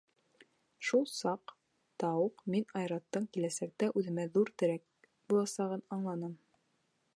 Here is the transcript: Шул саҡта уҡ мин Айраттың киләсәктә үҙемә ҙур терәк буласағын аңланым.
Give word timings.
Шул 0.87 1.03
саҡта 1.15 2.09
уҡ 2.21 2.41
мин 2.55 2.65
Айраттың 2.81 3.29
киләсәктә 3.37 3.91
үҙемә 4.01 4.27
ҙур 4.39 4.53
терәк 4.63 5.09
буласағын 5.35 5.87
аңланым. 5.99 6.37